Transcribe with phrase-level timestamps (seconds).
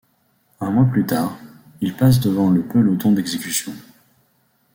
[0.61, 1.37] Un mois plus tard,
[1.79, 3.71] il passe devant le peloton d'exécution.